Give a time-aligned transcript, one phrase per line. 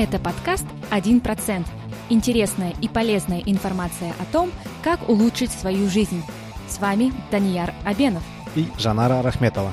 [0.00, 1.66] Это подкаст «1%».
[2.08, 4.52] Интересная и полезная информация о том,
[4.84, 6.22] как улучшить свою жизнь.
[6.68, 8.22] С вами Данияр Абенов
[8.54, 9.72] и Жанара Рахметова.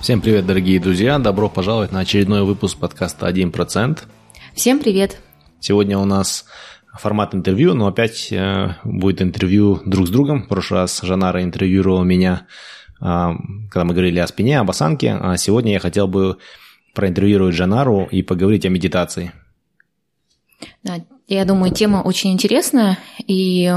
[0.00, 1.20] Всем привет, дорогие друзья!
[1.20, 4.00] Добро пожаловать на очередной выпуск подкаста «1%».
[4.54, 5.20] Всем привет!
[5.60, 6.44] Сегодня у нас
[6.92, 10.42] формат интервью, но опять э, будет интервью друг с другом.
[10.42, 12.48] В прошлый раз Жанара интервьюировала меня,
[13.00, 13.04] э,
[13.70, 15.12] когда мы говорили о спине, об осанке.
[15.12, 16.38] А сегодня я хотел бы
[16.96, 19.32] проинтервьюировать Жанару и поговорить о медитации.
[20.82, 20.96] Да,
[21.28, 23.70] я думаю, тема очень интересная, и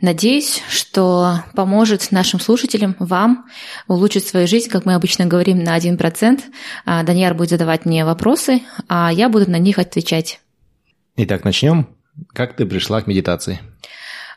[0.00, 3.46] надеюсь, что поможет нашим слушателям, вам
[3.88, 6.40] улучшить свою жизнь, как мы обычно говорим, на 1%.
[6.84, 10.40] А Даньяр будет задавать мне вопросы, а я буду на них отвечать.
[11.16, 11.88] Итак, начнем.
[12.32, 13.60] Как ты пришла к медитации?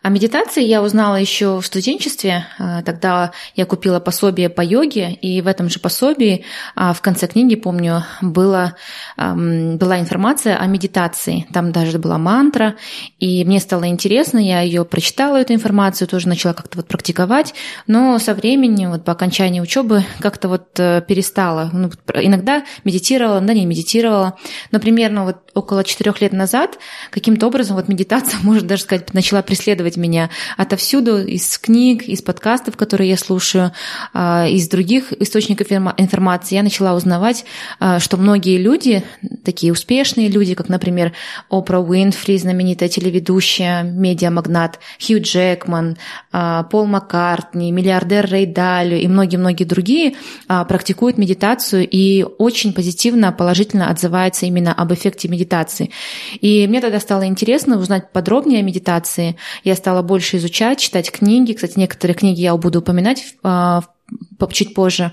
[0.04, 2.46] О медитации я узнала еще в студенчестве.
[2.60, 6.44] А, тогда я купила пособие по йоге, и в этом же пособии
[6.76, 8.76] а, в конце книги, помню, было,
[9.18, 11.48] была информация о медитации.
[11.54, 12.76] Там даже была мантра,
[13.20, 17.54] и мне стало интересно, я ее прочитала, эту информацию, тоже начала как-то вот практиковать,
[17.88, 21.70] но со временем, вот по окончании учебы, как-то вот э, перестала.
[21.72, 24.38] Ну, иногда медитировала, да не медитировала,
[24.72, 26.78] но примерно вот около четырех лет назад
[27.10, 32.22] каким-то образом вот медитация, можно даже сказать, начала преследовать преследовать меня отовсюду, из книг, из
[32.22, 33.72] подкастов, которые я слушаю,
[34.14, 36.56] а, из других источников информации.
[36.56, 37.46] Я начала узнавать,
[37.80, 39.04] а, что многие люди,
[39.44, 41.14] такие успешные люди, как, например,
[41.50, 45.98] Опра Уинфри, знаменитая телеведущая, медиамагнат, Хью Джекман,
[46.32, 50.14] а, Пол Маккартни, миллиардер Рэй Далю и многие-многие другие
[50.48, 55.90] практикуют медитацию и очень позитивно, положительно отзываются именно об эффекте медитации.
[56.42, 59.36] И мне тогда стало интересно узнать подробнее о медитации.
[59.64, 61.52] Я стала больше изучать, читать книги.
[61.52, 63.82] Кстати, некоторые книги я буду упоминать а,
[64.50, 65.12] чуть позже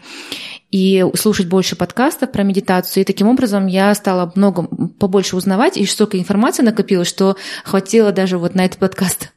[0.71, 3.03] и слушать больше подкастов про медитацию.
[3.03, 4.69] И таким образом я стала много,
[5.01, 9.33] побольше узнавать, и столько информации накопилось, что хватило даже вот на этот подкаст.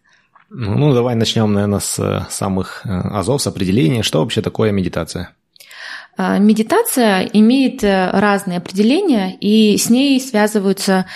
[0.51, 4.03] Ну, ну давай начнем, наверное, с э, самых э, азов, с определения.
[4.03, 5.31] Что вообще такое медитация?
[6.15, 11.07] А, медитация имеет э, разные определения, и с ней связываются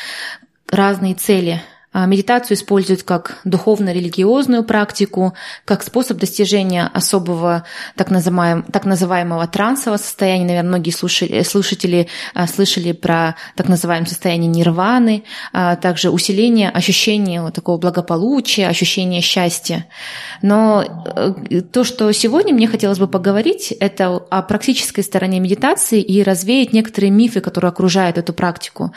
[0.71, 1.61] разные цели–
[2.05, 5.33] медитацию используют как духовно-религиозную практику,
[5.65, 7.63] как способ достижения особого
[7.95, 10.45] так называемого, так называемого трансового состояния.
[10.45, 17.41] Наверное, многие слушатели, слушатели а, слышали про так называемое состояние нирваны, а, также усиление ощущения
[17.41, 19.87] вот такого благополучия, ощущения счастья.
[20.41, 20.83] Но
[21.15, 26.73] э, то, что сегодня мне хотелось бы поговорить, это о практической стороне медитации и развеять
[26.73, 28.93] некоторые мифы, которые окружают эту практику.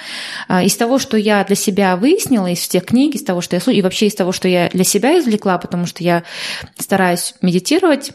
[0.48, 3.78] Из того, что я для себя выяснила, из всех книг, из того, что я слушаю,
[3.78, 6.24] и вообще из того, что я для себя извлекла, потому что я
[6.78, 8.12] стараюсь медитировать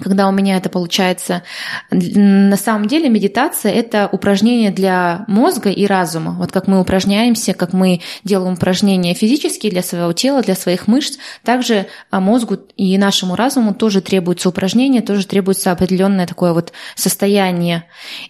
[0.00, 1.42] когда у меня это получается.
[1.90, 6.32] На самом деле медитация– это упражнение для мозга и разума.
[6.32, 11.18] Вот как мы упражняемся, как мы делаем упражнения физические для своего тела, для своих мышц,
[11.42, 17.84] также а, мозгу и нашему разуму тоже требуется упражнение, тоже требуется определенное такое вот состояние.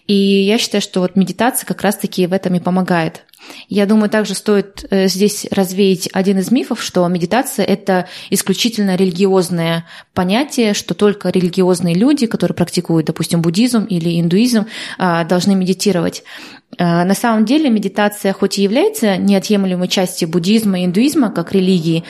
[0.07, 3.23] И я считаю, что вот медитация как раз-таки в этом и помогает.
[3.69, 9.85] Я думаю, также стоит э, здесь развеять один из мифов, что медитация– это исключительно религиозное
[10.13, 14.65] понятие, что только религиозные люди, которые практикуют, допустим, буддизм или индуизм,
[14.97, 16.23] а, должны медитировать.
[16.77, 22.03] Э, на самом деле медитация, хоть и является неотъемлемой частью буддизма и индуизма как религии,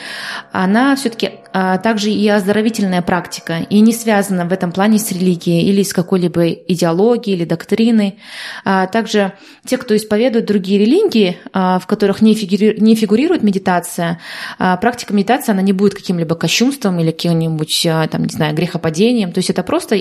[0.52, 5.66] она все-таки а, также и оздоровительная практика, и не связана в этом плане с религией
[5.66, 8.18] или с какой-либо идеологией или доктриной.
[8.64, 9.32] А также
[9.64, 14.20] те, кто исповедует другие религии, в которых не фигурирует медитация,
[14.58, 19.32] практика медитации, она не будет каким-либо кощунством или каким-нибудь, там, не знаю, грехопадением.
[19.32, 19.98] То есть это просто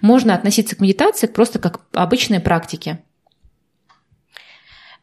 [0.00, 2.98] можно относиться к медитации просто как обычной практике.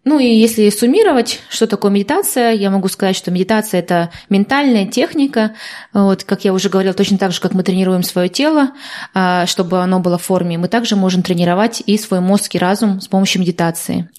[0.05, 5.55] Ну и если суммировать, что такое медитация, я могу сказать, что медитация– это ментальная техника.
[5.93, 8.71] Вот, как я уже говорила, точно так же, как мы тренируем свое тело,
[9.13, 13.01] а, чтобы оно было в форме, мы также можем тренировать и свой мозг и разум
[13.01, 14.09] с помощью медитации.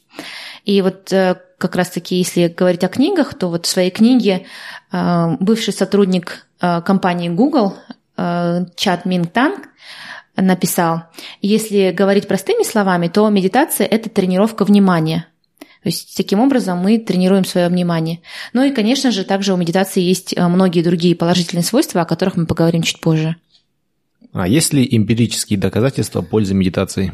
[0.67, 4.47] И вот э, как раз-таки, если говорить о книгах, то вот в своей книге
[4.93, 7.75] э, бывший сотрудник э, компании Google
[8.77, 9.31] Чат Минг
[10.37, 11.05] написал,
[11.41, 15.27] если говорить простыми словами, то медитация– это тренировка внимания–
[15.83, 18.21] то есть таким образом мы тренируем свое внимание.
[18.53, 22.37] Ну и, конечно же, также у медитации есть э, многие другие положительные свойства, о которых
[22.37, 23.37] мы поговорим чуть позже.
[24.33, 27.13] А есть ли эмпирические доказательства пользы медитации?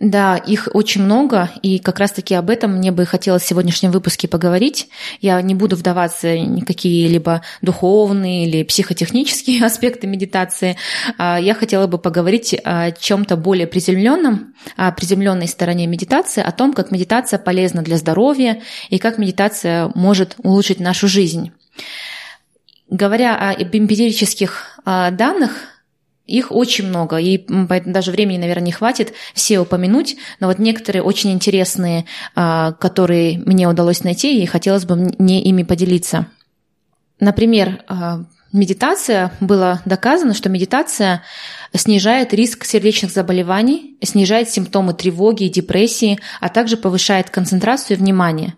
[0.00, 4.26] Да, их очень много, и как раз-таки об этом мне бы хотелось в сегодняшнем выпуске
[4.28, 4.88] поговорить.
[5.20, 10.76] Я не буду вдаваться в никакие либо духовные или психотехнические аспекты медитации.
[11.18, 16.72] А я хотела бы поговорить о чем-то более приземленном, о приземленной стороне медитации, о том,
[16.72, 21.52] как медитация полезна для здоровья и как медитация может улучшить нашу жизнь.
[22.90, 25.71] Говоря о эмпирических а, данных,
[26.26, 31.32] их очень много, и даже времени, наверное, не хватит все упомянуть, но вот некоторые очень
[31.32, 32.04] интересные,
[32.34, 36.26] а, которые мне удалось найти, и хотелось бы мне ими поделиться.
[37.18, 41.22] Например, а, медитация, было доказано, что медитация
[41.74, 48.54] снижает риск сердечных заболеваний, снижает симптомы тревоги и депрессии, а также повышает концентрацию и внимание.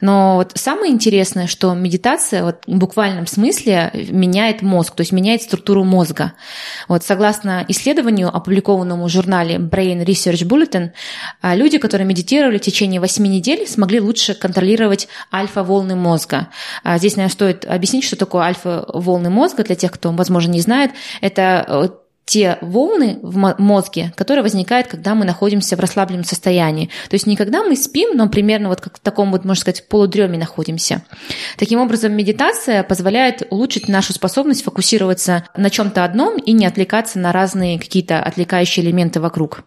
[0.00, 5.42] Но вот самое интересное, что медитация вот, в буквальном смысле меняет мозг, то есть меняет
[5.42, 6.34] структуру мозга.
[6.88, 10.90] Вот согласно исследованию, опубликованному в журнале Brain Research Bulletin,
[11.40, 16.48] а, люди, которые медитировали в течение 8 недель, смогли лучше контролировать альфа-волны мозга.
[16.82, 20.92] А здесь, наверное, стоит объяснить, что такое альфа-волны мозга для тех, кто, возможно, не знает.
[21.20, 21.88] Это э,
[22.28, 26.90] те волны в мозге, которые возникают, когда мы находимся в расслабленном состоянии.
[27.08, 29.88] То есть не когда мы спим, но примерно вот как в таком вот, можно сказать,
[29.88, 31.02] полудреме находимся.
[31.56, 37.32] Таким образом, медитация позволяет улучшить нашу способность фокусироваться на чем-то одном и не отвлекаться на
[37.32, 39.64] разные какие-то отвлекающие элементы вокруг.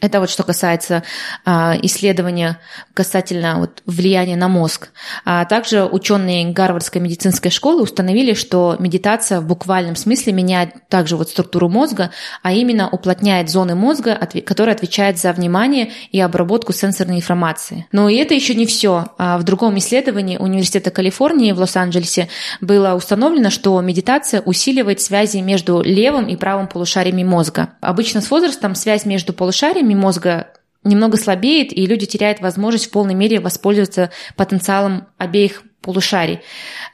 [0.00, 1.02] Это вот что касается
[1.44, 2.60] а, исследования
[2.94, 4.90] касательно вот, влияния на мозг.
[5.24, 11.30] А также ученые Гарвардской медицинской школы установили, что медитация в буквальном смысле меняет также вот
[11.30, 12.12] структуру мозга,
[12.44, 14.16] а именно уплотняет зоны мозга,
[14.46, 17.86] которые отвечают за внимание и обработку сенсорной информации.
[17.90, 19.06] Но и это еще не все.
[19.18, 22.28] А в другом исследовании Университета Калифорнии в Лос-Анджелесе
[22.60, 27.70] было установлено, что медитация усиливает связи между левым и правым полушариями мозга.
[27.80, 30.48] Обычно с возрастом связь между полушариями отделами мозга
[30.84, 36.40] немного слабеет, и люди теряют возможность в полной мере воспользоваться потенциалом обеих полушарий.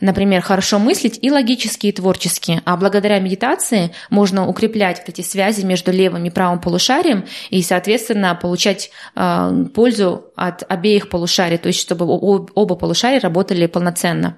[0.01, 2.61] Например, хорошо мыслить и логически, и творчески.
[2.65, 8.35] А благодаря медитации можно укреплять вот эти связи между левым и правым полушарием и, соответственно,
[8.35, 14.37] получать э, пользу от обеих полушарий, то есть чтобы оба полушария работали полноценно.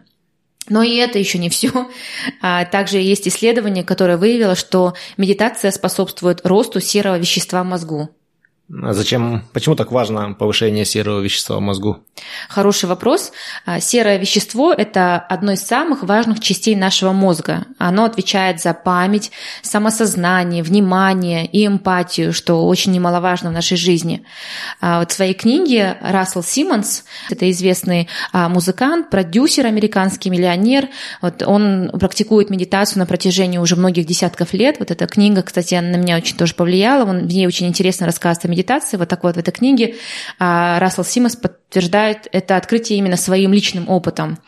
[0.68, 1.70] Но и это еще не все.
[2.42, 8.15] А также есть исследование, которое выявило, что медитация способствует росту серого вещества в мозгу.
[8.68, 11.98] А зачем, почему так важно повышение серого вещества в мозгу?
[12.48, 13.30] Хороший вопрос.
[13.64, 17.66] А, серое вещество– это одно из самых важных частей нашего мозга.
[17.78, 19.30] Оно отвечает за память,
[19.62, 24.24] самосознание, внимание и эмпатию, что очень немаловажно в нашей жизни.
[24.80, 30.88] А, вот в своей книге Рассел Симмонс, это известный музыкант, продюсер, американский миллионер,
[31.22, 34.76] вот он практикует медитацию на протяжении уже многих десятков лет.
[34.80, 37.08] Вот эта книга, кстати, на меня очень тоже повлияла.
[37.08, 38.96] Он, в ней очень интересно рассказывает о медитации.
[38.96, 39.96] Вот так вот в этой книге
[40.38, 44.38] а, Рассел Симмонс подтверждает это открытие именно своим личным опытом.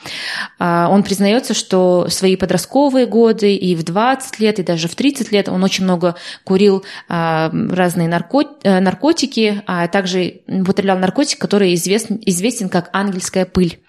[0.58, 5.30] А, он признается, что свои подростковые годы и в 20 лет, и даже в 30
[5.32, 12.20] лет он очень много курил а, разные э, наркотики, а также употреблял наркотик, который известен,
[12.24, 13.80] известен как ангельская пыль.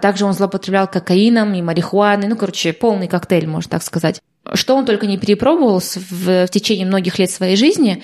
[0.00, 4.20] Также он злоупотреблял кокаином и марихуаной, ну, короче, полный коктейль, можно так сказать
[4.54, 8.02] что он только не перепробовал в, в течение многих лет своей жизни,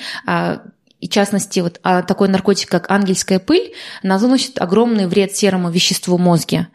[1.01, 3.73] и в частности, вот а такой наркотик, как ангельская пыль,
[4.03, 6.69] наносит огромный вред серому веществу мозге.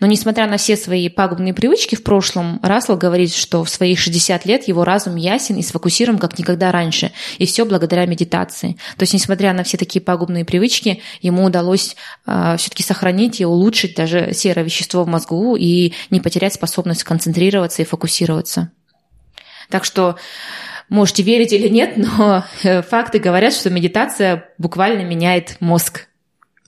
[0.00, 4.44] Но несмотря на все свои пагубные привычки в прошлом, Рассел говорит, что в свои 60
[4.46, 7.12] лет его разум ясен и сфокусирован как никогда раньше.
[7.38, 8.76] И все благодаря медитации.
[8.96, 11.94] То есть, несмотря на все такие пагубные привычки, ему удалось э,
[12.26, 17.82] а, все-таки сохранить и улучшить даже серое вещество в мозгу и не потерять способность концентрироваться
[17.82, 18.72] и фокусироваться.
[19.70, 20.16] Так что
[20.88, 26.07] Можете верить или нет, но э, факты говорят, что медитация буквально меняет мозг.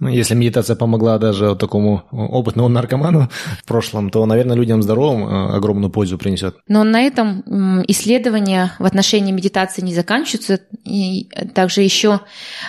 [0.01, 3.29] Ну, если медитация помогла даже такому опытному наркоману
[3.63, 6.57] в прошлом, то, наверное, людям здоровым э, огромную пользу принесет.
[6.69, 10.61] Но на этом исследования в отношении медитации не заканчиваются.
[10.85, 12.21] И также еще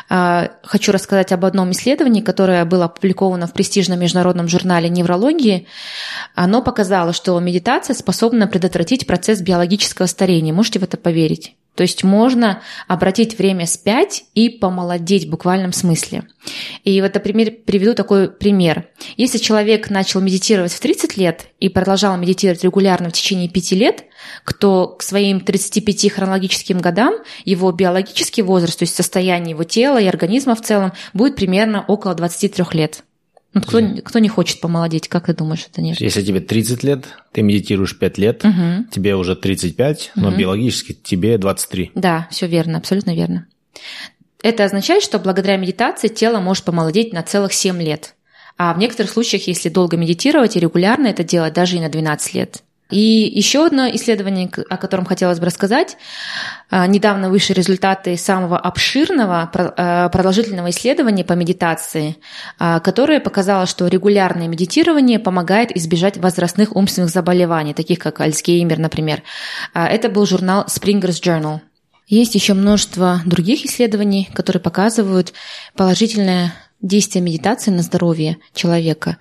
[0.09, 5.67] э, хочу рассказать об одном исследовании, которое было опубликовано в престижном международном журнале неврологии.
[6.35, 10.53] Оно показало, что медитация способна предотвратить процесс биологического старения.
[10.53, 11.55] Можете в это поверить?
[11.75, 16.23] То есть можно обратить время спять и помолодеть в буквальном смысле.
[16.83, 18.89] И вот, например, приведу такой пример.
[19.15, 24.05] Если человек начал медитировать в 30 лет и продолжал медитировать регулярно в течение 5 лет,
[24.43, 30.07] кто к своим 35 хронологическим годам его биологический возраст, то есть состояние его тела и
[30.07, 33.03] организма в целом, будет примерно около 23 лет.
[33.53, 35.99] Ну, кто, кто не хочет помолодеть, как ты думаешь, это нет?
[35.99, 38.85] Если тебе 30 лет, ты медитируешь 5 лет, угу.
[38.91, 40.25] тебе уже 35, угу.
[40.25, 41.91] но биологически тебе 23.
[41.95, 43.47] Да, все верно, абсолютно верно.
[44.41, 48.15] Это означает, что благодаря медитации тело может помолодеть на целых 7 лет.
[48.57, 52.33] А в некоторых случаях, если долго медитировать и регулярно это делать, даже и на 12
[52.33, 52.63] лет.
[52.91, 55.97] И еще одно исследование, о котором хотелось бы рассказать.
[56.69, 62.17] А, недавно вышли результаты самого обширного а, продолжительного исследования по медитации,
[62.59, 69.23] а, которое показало, что регулярное медитирование помогает избежать возрастных умственных заболеваний, таких как Альцгеймер, например.
[69.73, 71.61] Это был журнал Springer's Journal.
[72.07, 75.33] Есть еще множество других исследований, которые показывают
[75.75, 79.17] положительное действие медитации на здоровье человека.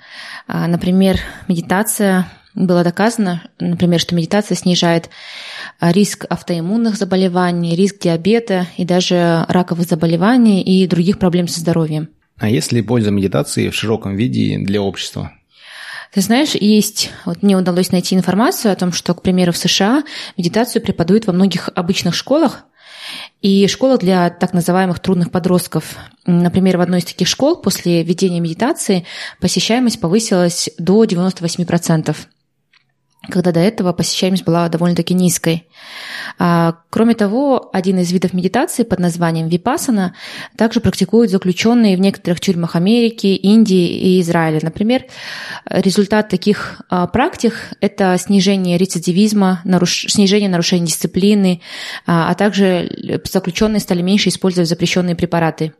[0.48, 5.08] Например, медитация было доказано, например, что медитация снижает
[5.80, 12.08] риск автоиммунных заболеваний, риск диабета и даже раковых заболеваний и других проблем со здоровьем.
[12.38, 15.32] А есть ли польза медитации в широком виде для общества?
[16.12, 20.02] Ты знаешь, есть, вот мне удалось найти информацию о том, что, к примеру, в США
[20.36, 22.64] медитацию преподают во многих обычных школах,
[23.40, 25.96] и школах для так называемых трудных подростков.
[26.26, 29.06] Например, в одной из таких школ после введения медитации
[29.40, 32.14] посещаемость повысилась до 98%
[33.30, 35.66] когда до этого посещаемость была довольно-таки низкой.
[36.38, 40.14] А, кроме того, один из видов медитации под названием випасана
[40.56, 44.60] также практикуют заключенные в некоторых тюрьмах Америки, Индии и Израиля.
[44.62, 45.04] Например,
[45.66, 51.60] результат таких а, практик– это снижение рецидивизма, снижение нарушений дисциплины,
[52.06, 55.72] а, а также заключенные стали меньше использовать запрещенные препараты.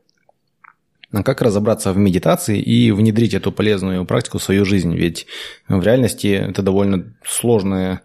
[1.13, 4.95] Как разобраться в медитации и внедрить эту полезную практику в свою жизнь?
[4.95, 5.27] Ведь
[5.69, 8.03] в реальности это довольно сложная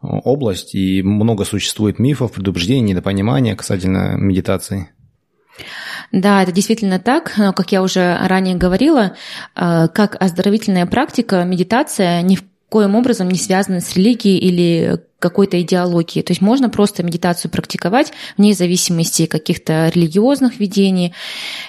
[0.00, 4.90] область, и много существует мифов, предубеждений, недопонимания касательно медитации.
[6.12, 7.32] Да, это действительно так.
[7.36, 9.16] Но, как я уже ранее говорила,
[9.56, 15.58] э, как оздоровительная практика, медитация ни в коим образом не связаны с религией или какой-то
[15.62, 16.20] идеологии.
[16.20, 21.14] То есть можно просто медитацию практиковать вне зависимости каких-то религиозных видений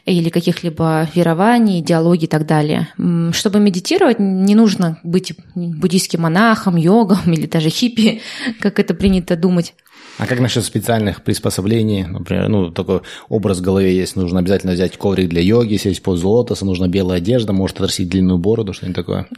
[0.04, 2.90] или каких-либо верований, идеологий и так далее.
[3.32, 8.22] Чтобы медитировать, не нужно быть буддийским монахом, йогом или даже хиппи,
[8.60, 9.74] как это принято думать.
[10.18, 12.06] А как насчет специальных приспособлений?
[12.06, 14.16] Например, ну, такой образ в голове есть.
[14.16, 18.38] Нужно обязательно взять коврик для йоги, сесть под лотоса, нужна белая одежда, может отрастить длинную
[18.38, 19.28] бороду, что-нибудь такое.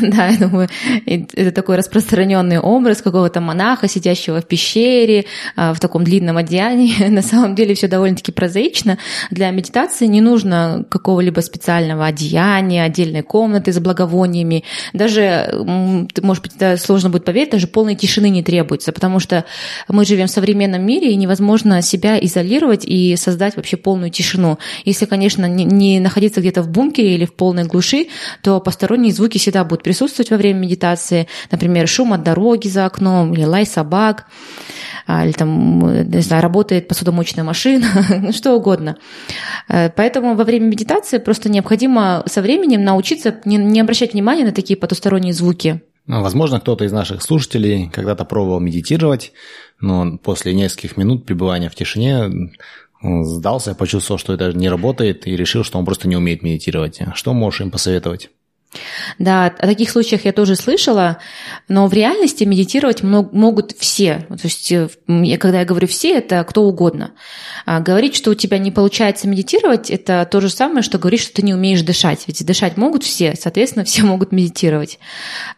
[0.00, 0.68] Да, я думаю,
[1.06, 5.24] это такой распространенный образ какого-то монаха, сидящего в пещере,
[5.56, 7.04] а, в таком длинном одеянии.
[7.08, 8.98] На самом деле все довольно-таки прозаично.
[9.30, 14.64] Для медитации не нужно какого-либо специального одеяния, отдельной комнаты с благовониями.
[14.92, 15.52] Даже,
[16.22, 19.44] может быть, сложно будет поверить, даже полной тишины не требуется, потому что
[19.88, 24.58] мы живем в современном мире, и невозможно себя изолировать и создать вообще полную тишину.
[24.84, 28.08] Если, конечно, не, не находиться где-то в бункере или в полной глуши,
[28.42, 31.28] то посторонние звуки всегда будут присутствовать во время медитации.
[31.50, 34.26] Например, шум от дороги за окном или лай собак
[35.06, 37.86] а, или там, не знаю, работает посудомоечная машина,
[38.32, 38.98] что угодно.
[39.68, 44.52] Э, поэтому во время медитации просто необходимо со временем научиться не, не обращать внимания на
[44.52, 45.80] такие потусторонние звуки.
[46.08, 49.32] Ну, возможно, кто-то из наших слушателей когда-то пробовал медитировать,
[49.78, 52.50] но после нескольких минут пребывания в тишине
[53.02, 56.98] сдался, почувствовал, что это не работает, и решил, что он просто не умеет медитировать.
[57.14, 58.30] Что можешь им посоветовать?
[59.18, 61.18] Да, о таких случаях я тоже слышала,
[61.68, 64.26] но в реальности медитировать могут все.
[64.28, 64.88] То есть, э,
[65.38, 67.12] когда я говорю все, это кто угодно.
[67.64, 71.34] А говорить, что у тебя не получается медитировать, это то же самое, что говорить, что
[71.34, 72.24] ты не умеешь дышать.
[72.26, 74.98] Ведь дышать могут все, соответственно, все могут медитировать.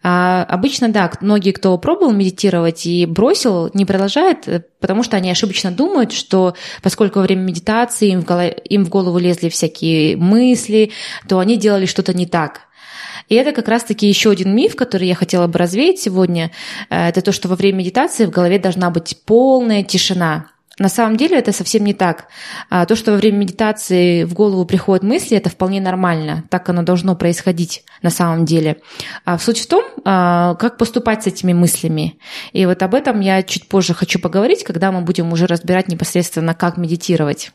[0.02, 5.30] А обычно, да, многие, кто пробовал медитировать и бросил, не продолжает, э, потому что они
[5.30, 10.16] ошибочно думают, что поскольку во время медитации им в, голову, им в голову лезли всякие
[10.16, 10.92] мысли,
[11.28, 12.69] то они делали что-то не так.
[13.30, 16.50] И это как раз-таки еще один миф, который я хотела бы развеять сегодня.
[16.90, 20.48] Э, это то, что во время медитации в голове должна быть полная тишина.
[20.80, 22.28] На самом деле это совсем не так.
[22.70, 26.44] А то, что во время медитации в голову приходят мысли, это вполне нормально.
[26.48, 28.78] Так оно должно происходить на самом деле.
[29.26, 32.18] А суть в том, а, как поступать с этими мыслями.
[32.52, 36.54] И вот об этом я чуть позже хочу поговорить, когда мы будем уже разбирать непосредственно,
[36.54, 37.52] как медитировать.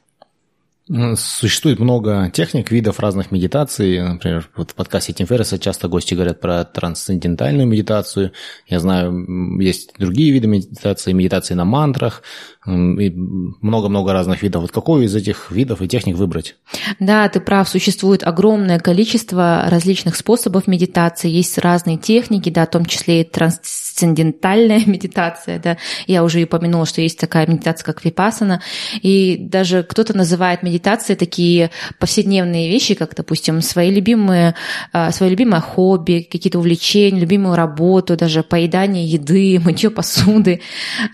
[1.15, 3.99] Существует много техник, видов разных медитаций.
[4.03, 8.33] Например, вот в подкасте Тим Ферриса часто гости говорят про трансцендентальную медитацию.
[8.67, 12.21] Я знаю, есть другие виды медитации, медитации на мантрах,
[12.67, 14.63] и много-много разных видов.
[14.63, 16.55] Вот какой из этих видов и техник выбрать?
[16.99, 22.85] Да, ты прав, существует огромное количество различных способов медитации, есть разные техники, да, в том
[22.85, 25.77] числе и трансцендентальная медитация, да.
[26.05, 28.61] Я уже упомянула, что есть такая медитация, как випасана,
[29.01, 34.55] и даже кто-то называет медитацию медитации такие повседневные вещи, как, допустим, свои любимые,
[34.91, 40.61] а, свое любимое хобби, какие-то увлечения, любимую работу, даже поедание еды, мытье посуды.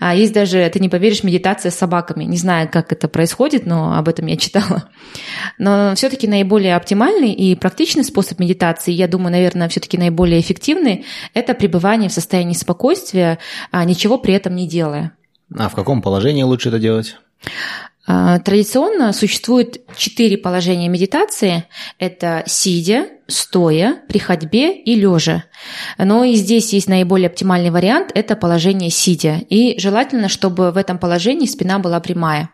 [0.00, 2.24] А есть даже, ты не поверишь, медитация с собаками.
[2.24, 4.88] Не знаю, как это происходит, но об этом я читала.
[5.58, 11.04] Но все-таки наиболее оптимальный и практичный способ медитации, я думаю, наверное, все-таки наиболее эффективный,
[11.34, 13.38] это пребывание в состоянии спокойствия,
[13.70, 15.12] а ничего при этом не делая.
[15.56, 17.16] А в каком положении лучше это делать?
[18.14, 21.64] А, традиционно существует четыре положения медитации.
[21.98, 25.44] Это сидя, стоя, при ходьбе и лежа.
[25.96, 29.40] Но и здесь есть наиболее оптимальный вариант– это положение сидя.
[29.48, 32.50] И желательно, чтобы в этом положении спина была прямая.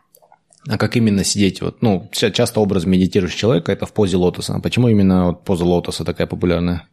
[0.69, 1.61] А как именно сидеть?
[1.61, 4.61] Вот, ну, часто образ медитирующего человека– это в позе лотоса.
[4.63, 6.87] Почему именно вот поза лотоса такая популярная?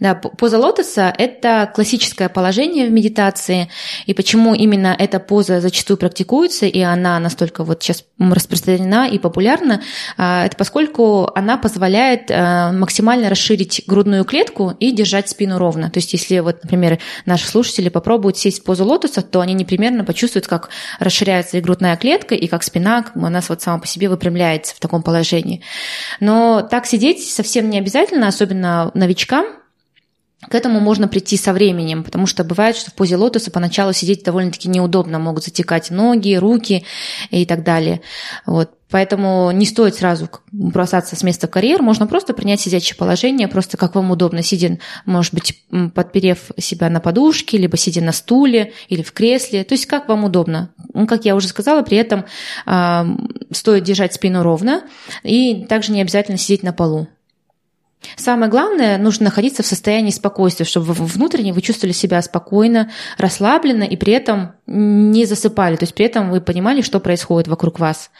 [0.00, 3.68] Да, поза лотоса– это классическое положение в медитации.
[4.06, 9.82] И почему именно эта поза зачастую практикуется, и она настолько вот сейчас распространена и популярна,
[10.16, 15.90] а, это поскольку она позволяет а, максимально расширить грудную клетку и держать спину ровно.
[15.90, 20.04] То есть если вот, например, наши слушатели попробуют сесть в позу лотоса, то они непременно
[20.04, 24.08] почувствуют, как расширяется и грудная клетка, и как спина у нас вот сама по себе
[24.08, 25.62] выпрямляется в таком положении.
[26.20, 29.43] Но так сидеть совсем не обязательно, особенно новичкам,
[30.48, 34.24] к этому можно прийти со временем, потому что бывает, что в позе лотоса поначалу сидеть
[34.24, 36.84] довольно-таки неудобно, могут затекать ноги, руки
[37.30, 38.00] и так далее.
[38.46, 38.70] Вот.
[38.90, 43.96] Поэтому не стоит сразу бросаться с места карьер, можно просто принять сидячее положение, просто как
[43.96, 49.12] вам удобно, сидя, может быть, подперев себя на подушке, либо сидя на стуле или в
[49.12, 50.70] кресле, то есть как вам удобно.
[50.92, 52.24] Ну, как я уже сказала, при этом
[52.66, 53.04] э,
[53.50, 54.84] стоит держать спину ровно
[55.24, 57.08] и также не обязательно сидеть на полу.
[58.16, 63.96] Самое главное, нужно находиться в состоянии спокойствия, чтобы внутренне вы чувствовали себя спокойно, расслабленно и
[63.96, 68.10] при этом не засыпали, то есть при этом вы понимали, что происходит вокруг вас.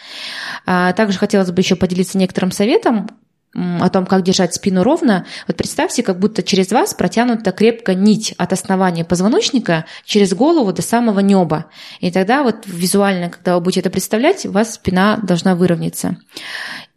[0.66, 3.08] А также хотелось бы еще поделиться некоторым советом,
[3.54, 8.34] о том, как держать спину ровно, вот представьте, как будто через вас протянута крепко нить
[8.36, 11.66] от основания позвоночника через голову до самого неба.
[12.00, 16.16] И тогда вот визуально, когда вы будете это представлять, у вас спина должна выровняться.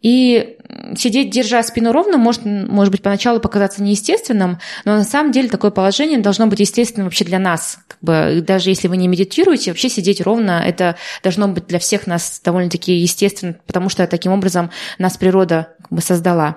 [0.02, 0.57] И
[0.96, 5.70] сидеть, держа спину ровно, может, может быть поначалу показаться неестественным, но на самом деле такое
[5.70, 7.78] положение должно быть естественным вообще для нас.
[7.88, 12.06] Как бы, даже если вы не медитируете, вообще сидеть ровно, это должно быть для всех
[12.06, 16.56] нас довольно-таки естественно, потому что таким образом нас природа как бы создала.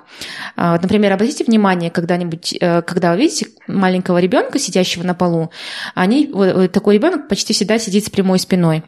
[0.55, 5.51] А, вот, например, обратите внимание когда-нибудь, э, когда вы видите маленького ребенка, сидящего на полу,
[5.95, 8.83] они, вот, такой ребенок почти всегда сидит с прямой спиной.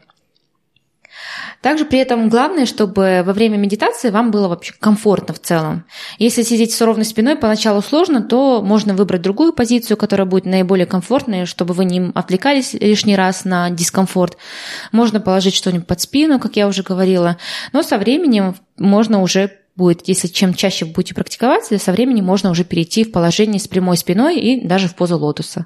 [1.64, 5.86] Также при этом главное, чтобы во время медитации вам было вообще комфортно в целом.
[6.18, 10.84] Если сидеть с ровной спиной поначалу сложно, то можно выбрать другую позицию, которая будет наиболее
[10.84, 14.36] комфортной, чтобы вы не отвлекались лишний раз на дискомфорт.
[14.92, 17.38] Можно положить что-нибудь под спину, как я уже говорила.
[17.72, 22.64] Но со временем можно уже будет, если чем чаще будете практиковаться, со временем можно уже
[22.64, 25.64] перейти в положение с прямой спиной и даже в позу лотоса.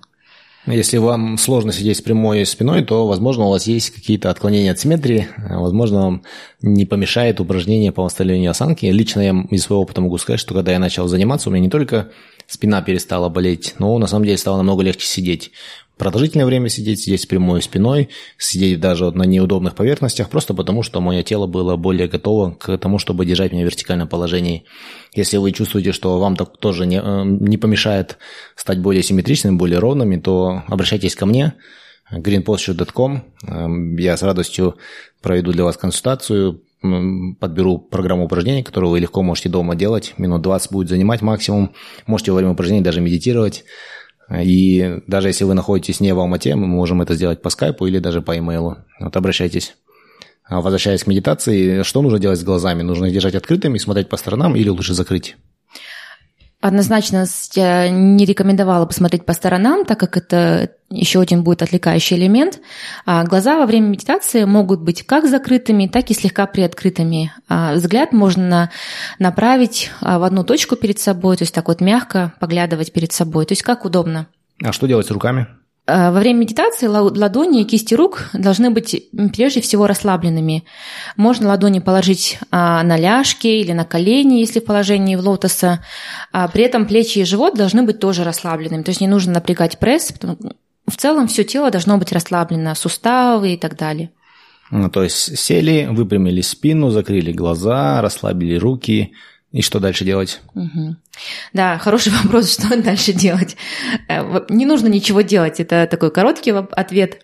[0.71, 4.79] Если вам сложно сидеть с прямой спиной, то, возможно, у вас есть какие-то отклонения от
[4.79, 6.23] симметрии, возможно, вам
[6.61, 8.85] не помешает упражнение по восстановлению осанки.
[8.87, 11.71] Лично я из своего опыта могу сказать, что когда я начал заниматься, у меня не
[11.71, 12.11] только
[12.47, 15.53] спина перестала болеть, но на самом деле стало намного легче сидеть
[15.99, 18.09] продолжительное время сидеть, сидеть с прямой спиной,
[18.39, 22.79] сидеть даже вот на неудобных поверхностях, просто потому что мое тело было более готово к
[22.79, 24.65] тому, чтобы держать меня в вертикальном положении.
[25.15, 28.19] Если вы чувствуете, что вам так тоже не, э, не помешает
[28.57, 31.55] стать более симметричными, более ровными, то обращайтесь ко мне,
[32.11, 33.25] greenposture.com.
[33.47, 34.77] Эм, я с радостью
[35.21, 40.15] проведу для вас консультацию, подберу программу упражнений, которую вы легко можете дома делать.
[40.17, 41.73] Минут 20 будет занимать максимум.
[42.07, 43.65] Можете во время упражнений даже медитировать.
[44.31, 47.99] И даже если вы находитесь не в Алмате, мы можем это сделать по скайпу или
[47.99, 48.79] даже по имейлу.
[49.01, 49.75] Вот обращайтесь.
[50.45, 52.83] А возвращаясь к медитации, что нужно делать с глазами?
[52.83, 55.37] Нужно их держать открытыми, смотреть по сторонам или лучше закрыть?
[56.61, 62.61] Однозначно я не рекомендовала посмотреть по сторонам, так как это еще один будет отвлекающий элемент.
[63.07, 67.33] А глаза во время медитации могут быть как закрытыми, так и слегка приоткрытыми.
[67.49, 68.73] А взгляд можно
[69.21, 73.47] направить а, в одну точку перед собой, то есть так вот мягко поглядывать перед собой,
[73.47, 74.27] то есть как удобно.
[74.61, 75.47] А что делать с руками?
[75.89, 80.65] Э, во время медитации ладони и кисти рук должны быть прежде всего расслабленными.
[81.17, 85.83] Можно ладони положить а, на ляжки или на колени, если в положении в лотоса.
[86.31, 88.83] А при этом плечи и живот должны быть тоже расслабленными.
[88.83, 90.13] То есть не нужно напрягать пресс.
[90.87, 94.11] В целом все тело должно быть расслаблено, суставы и так далее.
[94.71, 99.13] Ну, то есть сели, выпрямили спину, закрыли глаза, расслабили руки.
[99.53, 100.43] И что дальше делать?
[100.55, 100.97] Угу.
[101.53, 103.57] Да, хороший вопрос, что дальше делать.
[104.09, 107.23] Э, не нужно ничего делать, это такой короткий ответ.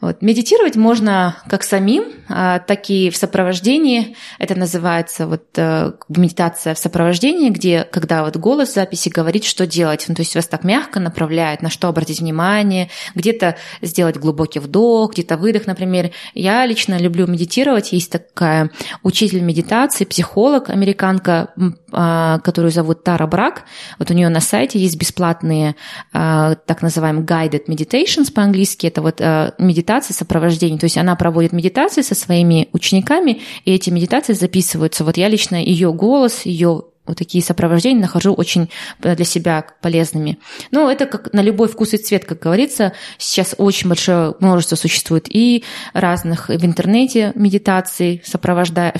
[0.00, 0.22] Вот.
[0.22, 4.16] Медитировать можно как самим, а, так и в сопровождении.
[4.38, 10.06] Это называется вот э, медитация в сопровождении, где, когда вот голос записи говорит, что делать.
[10.08, 15.12] Ну, то есть вас так мягко направляет, на что обратить внимание, где-то сделать глубокий вдох,
[15.12, 16.12] где-то выдох, например.
[16.32, 17.92] Я лично люблю медитировать.
[17.92, 18.70] Есть такая
[19.02, 21.52] учитель медитации, психолог, американка,
[21.92, 23.64] а, которую зовут Тара Брак.
[23.98, 25.76] Вот у нее на сайте есть бесплатные
[26.12, 28.86] а, так называемые guided meditations по-английски.
[28.86, 30.78] Это вот медитация медитации сопровождения.
[30.78, 35.04] То есть она проводит медитации со своими учениками, и эти медитации записываются.
[35.04, 38.68] Вот я лично ее голос, ее вот такие сопровождения нахожу очень
[39.02, 40.38] э, для себя полезными.
[40.70, 42.92] Ну, это как на любой вкус и цвет, как говорится.
[43.18, 48.94] Сейчас очень большое множество существует и разных в интернете медитаций, сопровождая,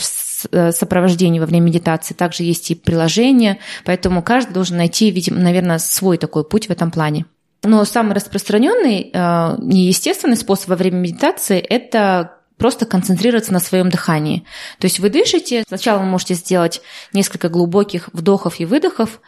[0.50, 2.14] э, сопровождений во время медитации.
[2.14, 6.90] Также есть и приложения, поэтому каждый должен найти, видимо, наверное, свой такой путь в этом
[6.90, 7.26] плане.
[7.62, 14.44] Но самый распространенный, э, неестественный способ во время медитации– это просто концентрироваться на своем дыхании.
[14.78, 19.20] То есть вы дышите, сначала вы можете сделать несколько глубоких вдохов и выдохов,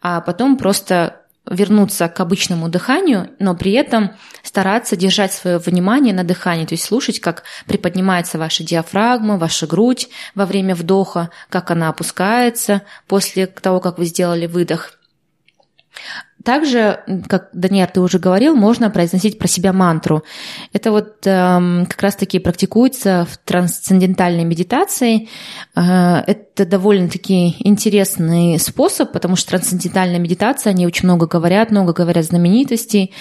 [0.00, 1.17] а потом просто
[1.50, 6.84] вернуться к обычному дыханию, но при этом стараться держать свое внимание на дыхании, то есть
[6.84, 13.80] слушать, как приподнимается ваша диафрагма, ваша грудь во время вдоха, как она опускается после того,
[13.80, 14.98] как вы сделали выдох.
[16.44, 20.22] Также, как Даниэль, ты уже говорил, можно произносить про себя мантру.
[20.72, 25.28] Это вот э, как раз-таки практикуется в трансцендентальной медитации.
[25.74, 32.24] Э, это довольно-таки интересный способ, потому что трансцендентальная медитация, они очень много говорят, много говорят
[32.24, 33.12] знаменитостей.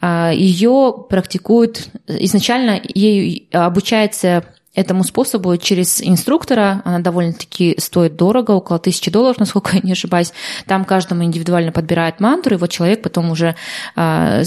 [0.00, 6.82] Э, ее практикуют, изначально ей обучается этому способу через инструктора.
[6.84, 10.32] Она довольно-таки стоит дорого, около тысячи долларов, насколько я не ошибаюсь.
[10.66, 13.54] Там каждому индивидуально подбирает мантру, и вот человек потом уже
[13.96, 14.44] э,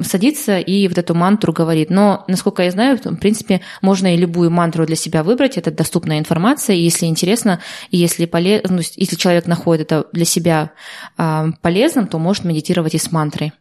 [0.00, 1.90] садится и вот эту мантру говорит.
[1.90, 6.18] Но, насколько я знаю, в принципе, можно и любую мантру для себя выбрать, это доступная
[6.18, 8.62] информация, и если интересно, и если, полез...
[8.68, 10.72] ну, если человек находит это для себя
[11.18, 13.52] э, полезным, то может медитировать и с мантрой.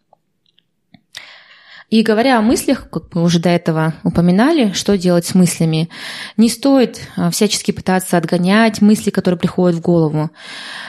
[1.91, 5.89] И говоря о мыслях, как мы уже до этого упоминали, что делать с мыслями,
[6.37, 10.29] не стоит а, всячески пытаться отгонять мысли, которые приходят в голову.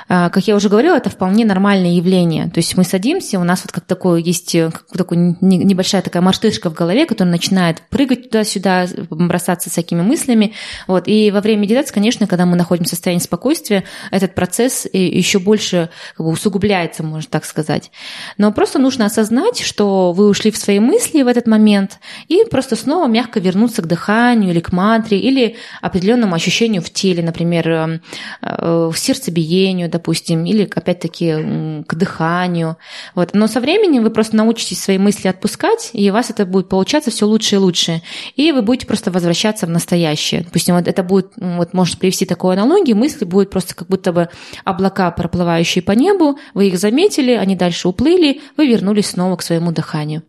[0.08, 2.48] А, как я уже говорила, это вполне нормальное явление.
[2.50, 6.22] То есть мы садимся, у нас вот как такое есть э, как такой небольшая такая
[6.22, 10.54] мартышка в голове, которая начинает прыгать туда-сюда, бросаться всякими мыслями.
[10.86, 11.08] Вот.
[11.08, 15.90] И во время медитации, конечно, когда мы находимся в состоянии спокойствия, этот процесс еще больше
[16.16, 17.90] как бы, усугубляется, можно так сказать.
[18.38, 22.44] Но просто нужно осознать, что вы ушли в свои мысли, мысли в этот момент и
[22.50, 27.68] просто снова мягко вернуться к дыханию или к мантре, или определенному ощущению в теле, например,
[27.68, 28.00] э,
[28.42, 32.76] э, в сердцебиению, допустим, или опять-таки к дыханию.
[33.14, 33.30] Вот.
[33.32, 37.10] Но со временем вы просто научитесь свои мысли отпускать, и у вас это будет получаться
[37.10, 38.02] все лучше и лучше.
[38.36, 40.42] И вы будете просто возвращаться в настоящее.
[40.42, 44.28] Допустим, вот это будет, вот может привести такую аналогию, мысли будут просто как будто бы
[44.64, 49.72] облака, проплывающие по небу, вы их заметили, они дальше уплыли, вы вернулись снова к своему
[49.72, 50.22] дыханию.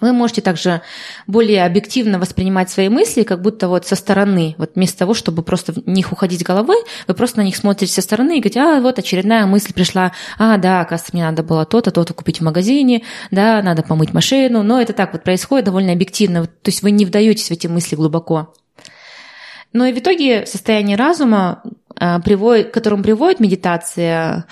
[0.00, 0.80] Вы можете также
[1.26, 5.72] более объективно воспринимать свои мысли, как будто вот со стороны, вот вместо того, чтобы просто
[5.72, 8.98] в них уходить головой, вы просто на них смотрите со стороны и говорите, а вот
[8.98, 13.62] очередная мысль пришла, а да, оказывается, мне надо было то-то, то-то купить в магазине, да,
[13.62, 17.48] надо помыть машину, но это так вот происходит довольно объективно, то есть вы не вдаетесь
[17.48, 18.54] в эти мысли глубоко.
[19.74, 21.62] Но и в итоге состояние разума,
[21.96, 24.46] а, приводит, к которому приводит медитация,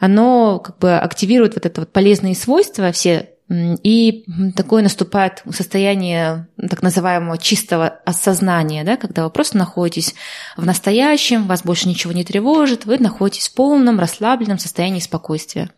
[0.00, 4.24] оно как бы активирует вот это вот полезные свойства, все и
[4.56, 10.14] такое наступает состояние так называемого чистого осознания, да, когда вы просто находитесь
[10.56, 15.70] в настоящем, вас больше ничего не тревожит, вы находитесь в полном расслабленном состоянии спокойствия.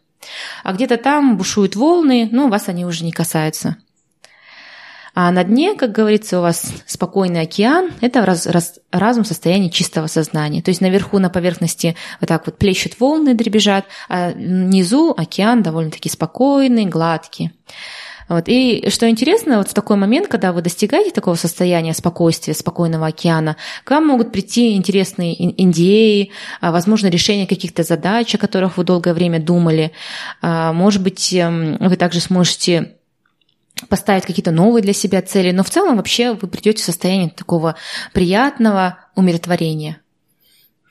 [0.65, 3.77] А где-то там бушуют волны, но вас они уже не касаются.
[5.21, 9.69] А на дне, как говорится, у вас спокойный океан– это раз, раз, разум в состоянии
[9.69, 10.63] чистого сознания.
[10.63, 16.09] То есть наверху на поверхности вот так вот плещут волны, дребезжат, а внизу океан довольно-таки
[16.09, 17.51] спокойный, гладкий.
[18.29, 18.45] Вот.
[18.47, 23.57] И что интересно, вот в такой момент, когда вы достигаете такого состояния спокойствия, спокойного океана,
[23.83, 29.15] к вам могут прийти интересные идеи, а, возможно, решение каких-то задач, о которых вы долгое
[29.15, 29.91] время думали.
[30.43, 32.98] А, может быть, эм, вы также сможете
[33.89, 37.77] поставить какие-то новые для себя цели, но в целом вообще вы придете в состояние такого
[38.13, 39.99] приятного умиротворения.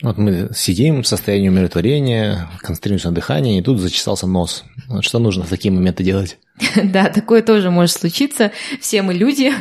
[0.03, 4.63] Вот мы сидим в состоянии умиротворения, концентрируемся на дыхании, и тут зачесался нос.
[4.87, 6.37] Вот что нужно в такие моменты делать?
[6.83, 8.51] Да, такое тоже может случиться.
[8.79, 9.53] Все мы люди.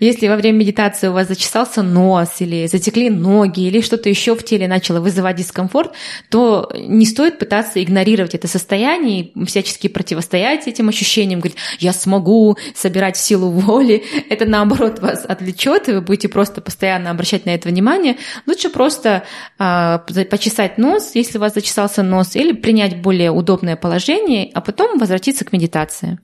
[0.00, 4.44] Если во время медитации у вас зачесался нос или затекли ноги или что-то еще в
[4.44, 5.92] теле начало вызывать дискомфорт,
[6.28, 12.56] то не стоит пытаться игнорировать это состояние и всячески противостоять этим ощущениям, говорить, я смогу
[12.74, 14.04] собирать силу воли.
[14.28, 18.16] Это наоборот вас отвлечет, и вы будете просто постоянно обращать на это внимание.
[18.46, 19.24] Лучше просто
[19.58, 19.98] э,
[20.30, 25.44] почесать нос, если у вас зачесался нос, или принять более удобное положение, а потом возвратиться
[25.44, 26.18] к медитации.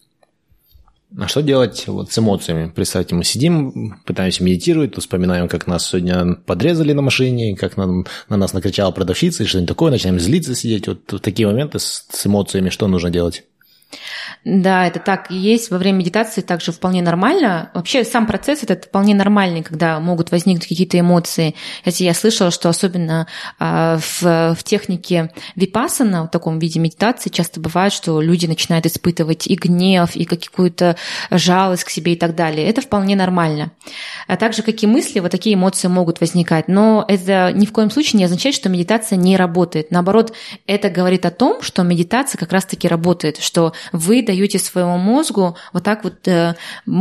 [1.19, 2.71] А что делать вот с эмоциями?
[2.75, 8.37] Представьте, мы сидим, пытаемся медитировать, вспоминаем, как нас сегодня подрезали на машине, как на, на
[8.37, 10.87] нас накричала продавщица и что-нибудь такое, начинаем злиться сидеть.
[10.87, 13.45] Вот в такие моменты с, с эмоциями что нужно делать?
[14.45, 15.71] Да, это так и есть.
[15.71, 17.71] Во время медитации также вполне нормально.
[17.75, 21.55] Вообще сам процесс это вполне нормальный, когда могут возникнуть какие-то эмоции.
[21.85, 23.27] Если я слышала, что особенно
[23.59, 29.47] а, в, в технике випасана, в таком виде медитации, часто бывает, что люди начинают испытывать
[29.47, 30.97] и гнев, и какую-то
[31.31, 32.67] жалость к себе и так далее.
[32.67, 33.73] Это вполне нормально.
[34.27, 36.69] А также какие мысли, вот такие эмоции могут возникать.
[36.69, 39.91] Но это ни в коем случае не означает, что медитация не работает.
[39.91, 40.33] Наоборот,
[40.67, 45.85] это говорит о том, что медитация как раз-таки работает, что вы даете своему мозгу вот
[45.85, 46.55] так вот э,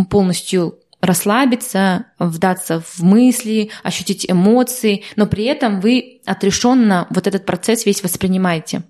[0.09, 7.85] полностью расслабиться, вдаться в мысли, ощутить эмоции, но при этом вы отрешенно вот этот процесс
[7.85, 8.83] весь воспринимаете.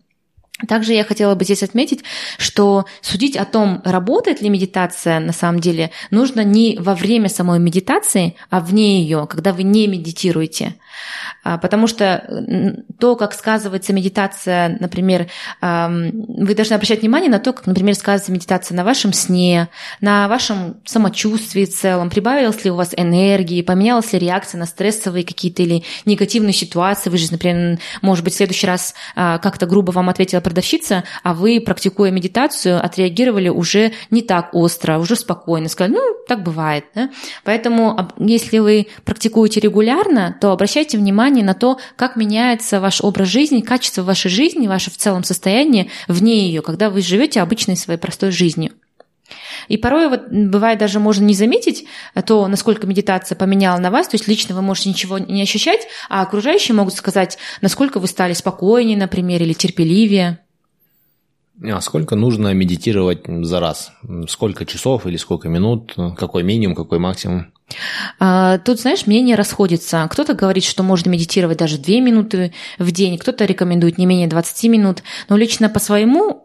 [0.67, 2.03] Также я хотела бы здесь отметить,
[2.37, 7.59] что судить о том, работает ли медитация на самом деле, нужно не во время самой
[7.59, 10.75] медитации, а вне ее, когда вы не медитируете.
[11.43, 15.27] А, потому что то, как сказывается медитация, например,
[15.61, 19.69] вы должны обращать внимание на то, как, например, сказывается медитация на вашем сне,
[20.01, 25.23] на вашем самочувствии в целом, прибавилась ли у вас энергии, поменялась ли реакция на стрессовые
[25.23, 27.09] какие-то или негативные ситуации.
[27.09, 31.33] Вы же, например, может быть, в следующий раз а, как-то грубо вам ответила продавщица, а
[31.33, 36.85] вы, практикуя медитацию, отреагировали уже не так остро, уже спокойно, сказали, ну, так бывает.
[36.95, 37.09] Да?
[37.43, 43.27] Поэтому, если вы практикуете регулярно, то обращайте внимание внимание на то, как меняется ваш образ
[43.27, 47.99] жизни, качество вашей жизни, ваше в целом состояние вне ее, когда вы живете обычной своей
[47.99, 48.71] простой жизнью.
[49.67, 51.85] И порой вот бывает даже можно не заметить
[52.25, 56.21] то, насколько медитация поменяла на вас, то есть лично вы можете ничего не ощущать, а
[56.21, 60.39] окружающие могут сказать, насколько вы стали спокойнее, например, или терпеливее.
[61.61, 63.91] А сколько нужно медитировать за раз?
[64.27, 65.93] Сколько часов или сколько минут?
[66.17, 67.51] Какой минимум, какой максимум?
[68.19, 70.07] А, тут, знаешь, мнения расходятся.
[70.09, 74.63] Кто-то говорит, что можно медитировать даже 2 минуты в день, кто-то рекомендует не менее 20
[74.69, 75.03] минут.
[75.27, 76.43] Но лично по своему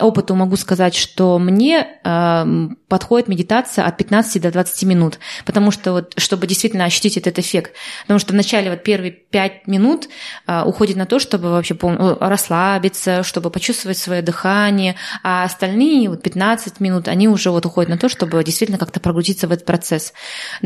[0.00, 5.92] опыту могу сказать, что мне э, подходит медитация от 15 до 20 минут, потому что
[5.92, 7.72] вот, чтобы действительно ощутить этот эффект.
[8.02, 10.08] Потому что вначале вот первые 5 минут
[10.46, 12.16] э, уходит на то, чтобы вообще пол...
[12.20, 17.98] Расслабиться, чтобы почувствовать свое дыхание, а остальные вот 15 минут, они уже вот уходят на
[17.98, 20.12] то, чтобы действительно как-то прогрузиться в этот процесс.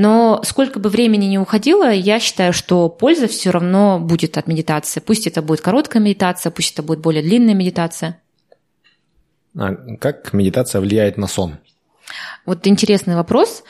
[0.00, 4.98] Но сколько бы времени ни уходило, я считаю, что польза все равно будет от медитации.
[4.98, 8.18] Пусть это будет короткая медитация, пусть это будет более длинная медитация.
[9.54, 11.58] А как медитация влияет на сон?
[12.46, 13.62] Вот интересный вопрос.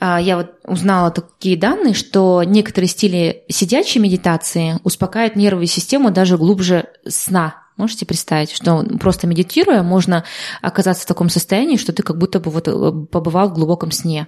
[0.00, 6.36] А, я вот узнала такие данные, что некоторые стили сидячей медитации успокаивают нервную систему даже
[6.36, 7.62] глубже сна.
[7.76, 10.24] Можете представить, что просто медитируя, можно
[10.62, 14.26] оказаться в таком состоянии, что ты как будто бы вот э, побывал в глубоком сне.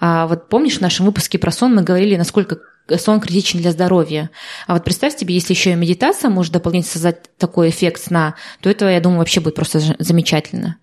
[0.00, 2.58] А вот помнишь, в нашем выпуске про сон мы говорили, насколько
[2.98, 4.30] сон критичен для здоровья.
[4.66, 8.70] А вот представь себе, если еще и медитация может дополнительно создать такой эффект сна, то
[8.70, 10.78] это, я думаю, вообще будет просто замечательно.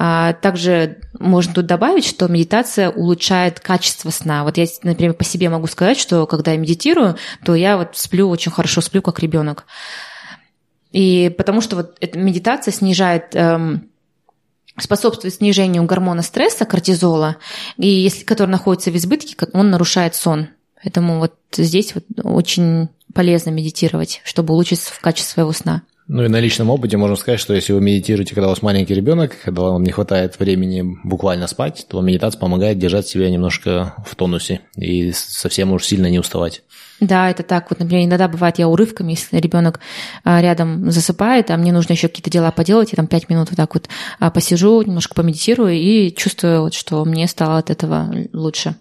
[0.00, 4.44] А также можно тут добавить, что медитация улучшает качество сна.
[4.44, 8.28] Вот я, например, по себе могу сказать, что когда я медитирую, то я вот сплю
[8.28, 9.66] очень хорошо, сплю как ребенок.
[10.92, 13.90] И потому что вот эта медитация снижает эм,
[14.80, 17.36] способствует снижению гормона стресса, кортизола,
[17.76, 20.48] и если, который находится в избытке, он нарушает сон.
[20.82, 25.82] Поэтому вот здесь вот очень полезно медитировать, чтобы улучшить качество своего сна.
[26.06, 28.94] Ну и на личном опыте можно сказать, что если вы медитируете, когда у вас маленький
[28.94, 34.14] ребенок, когда вам не хватает времени буквально спать, то медитация помогает держать себя немножко в
[34.14, 36.62] тонусе и совсем уж сильно не уставать.
[37.00, 37.70] Да, это так.
[37.70, 39.80] Вот, например, иногда бывает я урывками, если ребенок
[40.24, 43.56] а, рядом засыпает, а мне нужно еще какие-то дела поделать, я там пять минут вот
[43.56, 48.74] так вот а, посижу, немножко помедитирую и чувствую, вот, что мне стало от этого лучше.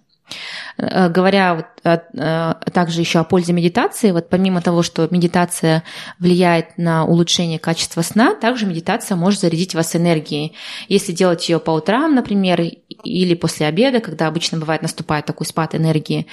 [0.77, 5.83] Э, говоря вот, э, также еще о пользе медитации, вот помимо того, что медитация
[6.19, 10.53] влияет на улучшение качества сна, также медитация может зарядить вас энергией.
[10.87, 12.61] Если делать ее по утрам, например,
[13.03, 16.27] или после обеда, когда обычно бывает наступает такой спад энергии,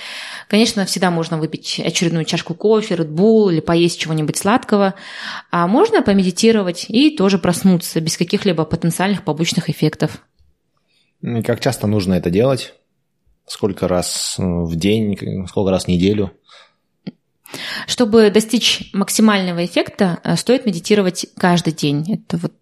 [0.49, 4.95] конечно, всегда можно выпить очередную чашку кофе, Bull или поесть чего-нибудь сладкого,
[5.51, 10.19] а можно помедитировать и тоже проснуться без каких-либо потенциальных побочных эффектов.
[11.45, 12.75] Как часто нужно это делать?
[13.47, 15.17] Сколько раз в день,
[15.49, 16.33] сколько раз в неделю?
[17.87, 22.25] Чтобы достичь максимального эффекта, э, стоит медитировать каждый день.
[22.27, 22.53] Это вот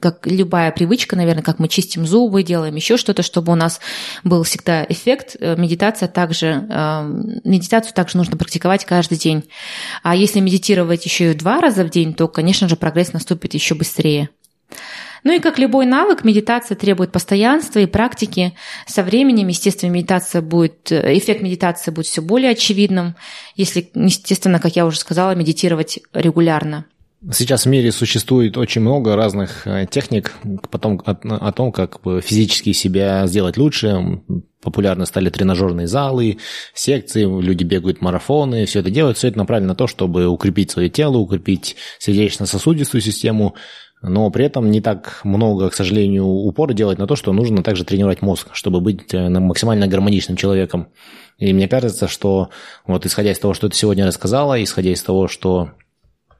[0.00, 3.80] как любая привычка, наверное, как мы чистим зубы, делаем еще что-то, чтобы у нас
[4.22, 5.36] был всегда эффект.
[5.38, 9.44] Э, медитация также, эм, медитацию также нужно практиковать каждый день.
[10.02, 13.74] А если медитировать еще и два раза в день, то, конечно же, прогресс наступит еще
[13.74, 14.30] быстрее.
[15.24, 18.52] Ну и как любой навык, медитация требует постоянства и практики.
[18.86, 23.16] Со временем, естественно, медитация будет, э, эффект медитации будет все более очевидным,
[23.56, 26.84] если, естественно, как я уже сказала, медитировать регулярно.
[27.32, 30.34] Сейчас в мире существует очень много разных э, техник
[30.70, 34.20] потом, о, о том, как физически себя сделать лучше.
[34.60, 36.38] Популярны стали тренажерные залы,
[36.74, 40.88] секции, люди бегают марафоны, все это делают, все это направлено на то, чтобы укрепить свое
[40.88, 43.54] тело, укрепить сердечно-сосудистую систему,
[44.06, 47.84] но при этом не так много, к сожалению, упора делать на то, что нужно также
[47.84, 50.88] тренировать мозг, чтобы быть э, максимально гармоничным человеком.
[51.38, 52.50] И мне кажется, что
[52.86, 55.70] вот исходя из того, что ты сегодня рассказала, исходя из того, что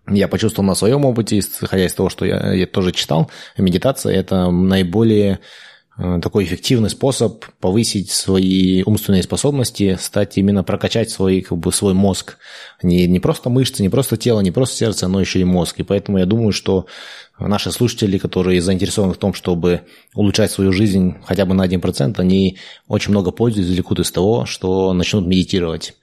[0.08, 4.50] я почувствовал на своем опыте, исходя из того, что я, я тоже читал, медитация– это
[4.50, 5.40] наиболее
[5.96, 12.36] такой эффективный способ повысить свои умственные способности, стать именно прокачать свой, как бы, свой мозг.
[12.82, 15.78] Не, не просто мышцы, не просто тело, не просто сердце, но еще и мозг.
[15.78, 16.86] И поэтому я думаю, что
[17.38, 19.82] наши слушатели, которые заинтересованы в том, чтобы
[20.14, 24.92] улучшать свою жизнь хотя бы на 1%, они очень много пользы извлекут из того, что
[24.92, 25.94] начнут медитировать.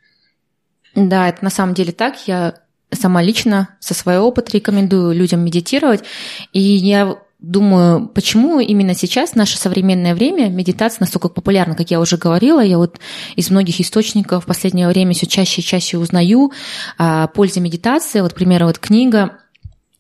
[0.96, 2.28] Да, это на самом деле так.
[2.28, 2.56] Я
[2.94, 6.04] сама лично со своего опыта рекомендую людям медитировать.
[6.54, 12.18] И я думаю, почему именно сейчас, наше современное время, медитация настолько популярна, как я уже
[12.18, 12.62] говорила.
[12.62, 13.00] Я вот
[13.36, 16.52] из многих источников в последнее время все чаще и чаще узнаю
[16.98, 18.22] о пользе медитации.
[18.22, 19.40] Вот, к примеру, вот книга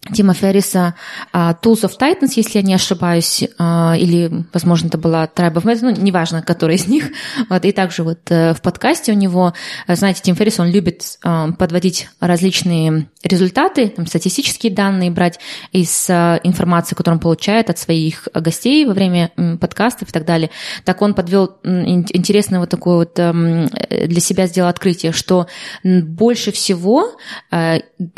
[0.09, 0.95] Тима Ферриса
[1.31, 5.63] uh, Tools of Titans, если я не ошибаюсь, uh, или, возможно, это была Tribe of
[5.63, 7.11] Metal, ну, неважно, который из них.
[7.49, 9.53] Вот, и также вот uh, в подкасте у него,
[9.87, 15.39] э, знаете, Тим Феррис, он любит подводить различные результаты, там, статистические данные брать
[15.71, 20.49] из информации, которую он получает от своих гостей во время подкастов и так далее.
[20.83, 25.47] Так он подвел интересное вот такое вот эм, для себя сделал открытие, что
[25.83, 27.11] больше всего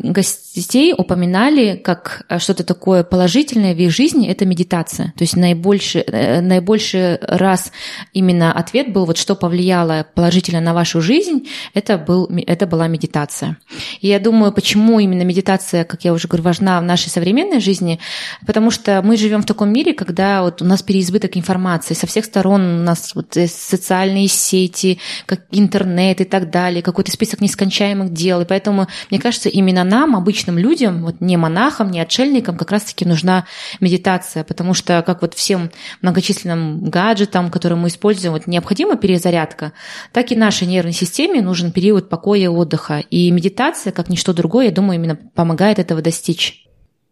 [0.01, 5.13] гостей упоминали как э, что-то такое положительное в их жизни, это медитация.
[5.17, 7.71] То есть наибольший, э, наибольший раз
[8.13, 13.57] именно ответ был, вот что повлияло положительно на вашу жизнь, это, был, это была медитация.
[14.01, 17.99] И я думаю, почему именно медитация, как я уже говорю, важна в нашей современной жизни,
[18.45, 22.25] потому что мы живем в таком мире, когда вот у нас переизбыток информации, со всех
[22.25, 28.41] сторон у нас вот социальные сети, как интернет и так далее, какой-то список нескончаемых дел,
[28.41, 32.71] и поэтому, мне кажется, именно нам, обычным людям, вот не монахам, монахам, не отшельникам как
[32.71, 33.45] раз-таки нужна
[33.79, 35.71] медитация, потому что как вот всем
[36.01, 39.73] многочисленным гаджетам, которые мы используем, вот необходима перезарядка,
[40.11, 42.99] так и нашей нервной системе нужен период покоя и отдыха.
[43.09, 46.59] И медитация, как ничто другое, я думаю, именно помогает этого достичь.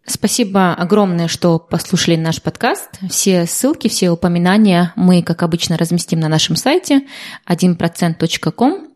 [0.06, 3.00] Спасибо огромное, что послушали наш подкаст.
[3.10, 7.02] Все ссылки, все упоминания мы, как обычно, разместим на нашем сайте
[7.48, 8.88] 1%.com.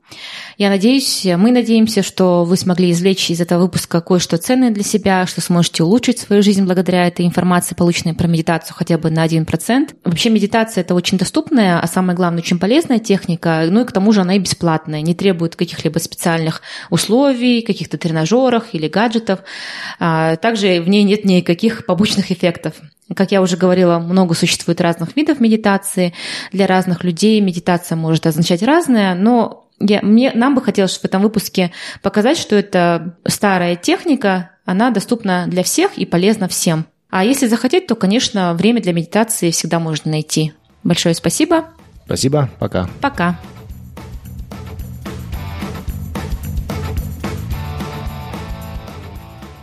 [0.57, 5.25] Я надеюсь, мы надеемся, что вы смогли извлечь из этого выпуска кое-что ценное для себя,
[5.25, 9.95] что сможете улучшить свою жизнь благодаря этой информации, полученной про медитацию хотя бы на 1%.
[10.05, 14.13] Вообще медитация– это очень доступная, а самое главное, очень полезная техника, ну и к тому
[14.13, 19.39] же она и бесплатная, не требует каких-либо специальных условий, каких-то тренажерах или гаджетов.
[19.99, 22.75] А также в ней нет никаких побочных эффектов.
[23.13, 26.13] Как я уже говорила, много существует разных видов медитации.
[26.51, 31.21] Для разных людей медитация может означать разное, но я, мне, нам бы хотелось в этом
[31.21, 36.85] выпуске показать, что это старая техника, она доступна для всех и полезна всем.
[37.09, 40.53] А если захотеть, то, конечно, время для медитации всегда можно найти.
[40.83, 41.69] Большое спасибо.
[42.05, 42.49] Спасибо.
[42.59, 42.89] Пока.
[43.01, 43.39] Пока.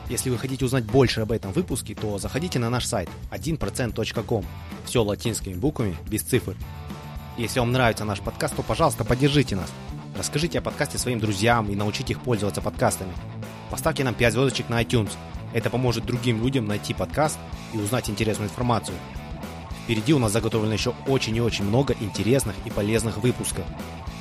[0.08, 4.44] Если вы хотите узнать больше об этом выпуске, то заходите на наш сайт 1%.com.
[4.84, 6.54] Все латинскими буквами, без цифр.
[7.38, 9.72] Если вам нравится наш подкаст, то, пожалуйста, поддержите нас.
[10.16, 13.12] Расскажите о подкасте своим друзьям и научите их пользоваться подкастами.
[13.70, 15.12] Поставьте нам 5 звездочек на iTunes.
[15.54, 17.38] Это поможет другим людям найти подкаст
[17.72, 18.96] и узнать интересную информацию.
[19.84, 23.64] Впереди у нас заготовлено еще очень и очень много интересных и полезных выпусков.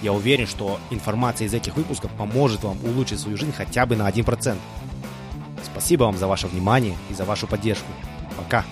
[0.01, 4.09] Я уверен, что информация из этих выпусков поможет вам улучшить свою жизнь хотя бы на
[4.09, 4.57] 1%.
[5.63, 7.91] Спасибо вам за ваше внимание и за вашу поддержку.
[8.37, 8.65] Пока!